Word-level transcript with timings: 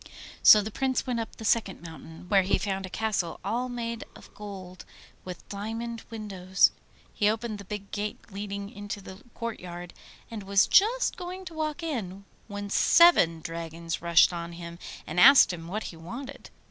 So 0.41 0.61
the 0.63 0.71
Prince 0.71 1.05
went 1.05 1.19
up 1.19 1.35
the 1.35 1.45
second 1.45 1.83
mountain, 1.83 2.25
where 2.27 2.41
he 2.41 2.57
found 2.57 2.87
a 2.87 2.89
castle 2.89 3.39
all 3.45 3.69
made 3.69 4.03
of 4.15 4.33
gold 4.33 4.83
with 5.23 5.47
diamond 5.47 6.01
windows. 6.09 6.71
He 7.13 7.29
opened 7.29 7.59
the 7.59 7.65
big 7.65 7.91
gate 7.91 8.17
leading 8.31 8.71
into 8.71 8.99
the 8.99 9.21
courtyard, 9.35 9.93
and 10.31 10.41
was 10.41 10.65
just 10.65 11.17
going 11.17 11.45
to 11.45 11.53
walk 11.53 11.83
in, 11.83 12.25
when 12.47 12.71
seven 12.71 13.41
dragons 13.41 14.01
rushed 14.01 14.33
on 14.33 14.53
him 14.53 14.79
and 15.05 15.19
asked 15.19 15.53
him 15.53 15.67
what 15.67 15.83
he 15.93 15.97
wanted? 15.97 16.49